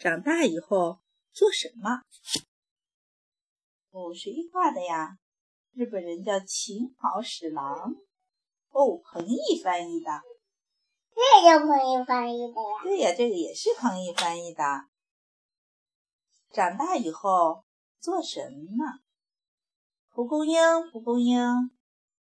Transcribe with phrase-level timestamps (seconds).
[0.00, 0.98] 长大以后
[1.30, 2.00] 做什么？
[3.90, 5.18] 哦，谁画的呀？
[5.72, 7.94] 日本人叫秦好史郎。
[8.70, 10.22] 哦，彭毅翻译的。
[11.14, 12.82] 这个彭毅翻译的呀？
[12.82, 14.64] 对呀，这个也是彭毅翻译的。
[16.50, 17.66] 长大以后
[17.98, 19.00] 做什么？
[20.08, 20.58] 蒲公英，
[20.90, 21.38] 蒲公英，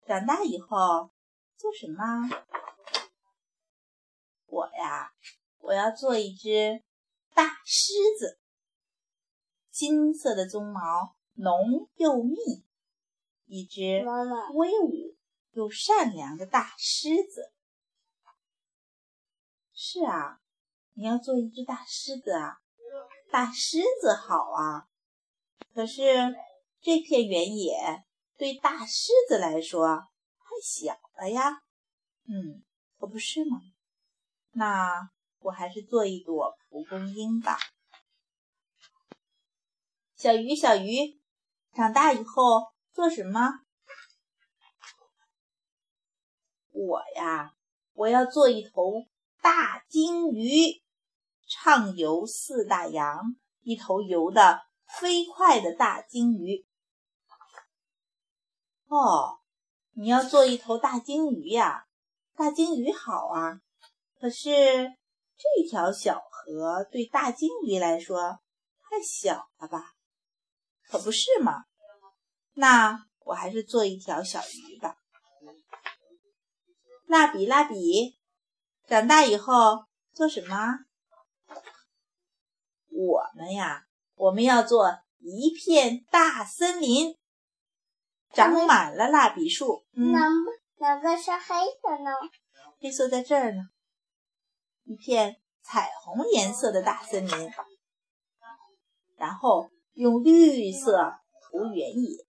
[0.07, 1.11] 长大以后
[1.59, 2.31] 做什么？
[4.47, 5.13] 我呀，
[5.59, 6.83] 我要做一只
[7.37, 8.41] 大狮子，
[9.71, 12.35] 金色的鬃毛浓又密，
[13.45, 14.03] 一只
[14.55, 15.15] 威武
[15.51, 17.53] 又善良的大狮子。
[19.75, 20.41] 是啊，
[20.95, 22.63] 你要做一只大狮子啊，
[23.31, 24.89] 大狮子好啊。
[25.75, 26.35] 可是
[26.81, 28.07] 这片原野
[28.39, 31.63] 对大狮子来说太小了呀。
[32.25, 32.65] 嗯，
[32.99, 33.61] 可不是吗？
[34.53, 35.11] 那
[35.47, 37.57] 我还是做一朵蒲公英吧。
[40.17, 41.21] 小鱼，小鱼，
[41.73, 43.61] 长大以后做什么？
[46.73, 47.55] 我呀，
[47.93, 49.07] 我要做一头
[49.41, 50.83] 大鲸鱼，
[51.47, 54.67] 畅游四大洋，一头游的
[54.99, 56.67] 飞快的大鲸鱼。
[58.89, 59.39] 哦，
[59.93, 61.87] 你要做一头大鲸鱼呀？
[62.35, 63.61] 大鲸鱼好啊。
[64.19, 64.97] 可是
[65.39, 68.41] 这条小河对大鲸鱼来说
[68.81, 69.95] 太小了吧？
[70.89, 71.65] 可不是嘛？
[72.55, 74.97] 那我还是做一条小鱼吧。
[77.07, 78.19] 蜡笔，蜡笔，
[78.87, 80.79] 长大以后做什么？
[82.89, 83.85] 我们呀，
[84.15, 87.17] 我们要做一片大森林，
[88.33, 89.85] 长满了蜡笔树。
[89.93, 90.29] 哪
[90.79, 92.11] 哪个是黑色呢？
[92.81, 93.63] 黑色在这儿呢。
[94.87, 97.51] 一片彩虹颜色的大森林，
[99.17, 101.13] 然后用绿色
[101.43, 102.25] 涂原野，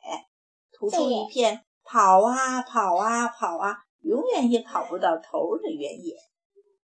[0.72, 6.16] 涂出一片跑啊跑啊跑啊，永远也跑不到头的原野。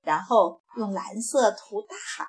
[0.02, 2.26] 然后用蓝色涂大海，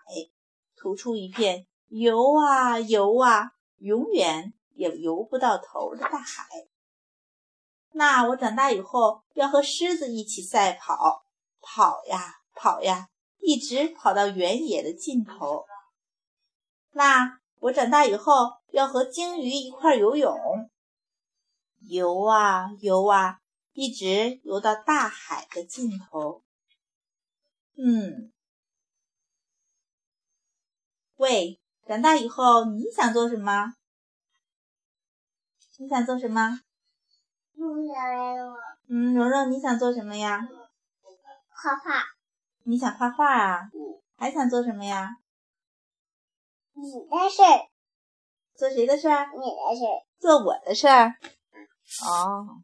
[0.76, 6.44] 涂出一片游啊游啊，永远也游不到头的大海。
[7.92, 11.24] 那我长大以后要和狮子一起赛跑，
[11.62, 13.08] 跑呀跑呀。
[13.40, 15.64] 一直跑到原野的尽头。
[16.92, 20.36] 那我长大以后要和鲸鱼一块游泳，
[21.80, 23.40] 游啊游啊，
[23.72, 26.42] 一直游到大海的尽头。
[27.76, 28.32] 嗯，
[31.16, 33.74] 喂，长大以后你想做什么？
[35.78, 36.60] 你想做什么？
[38.88, 40.48] 嗯，蓉蓉，你想做什么呀？
[41.48, 42.19] 画画。
[42.64, 43.70] 你想画画啊？
[44.16, 45.16] 还想做什么呀？
[46.72, 47.68] 你的事儿，
[48.54, 49.26] 做谁的事儿？
[49.34, 51.14] 你的事儿，做我的事儿。
[52.06, 52.62] 哦。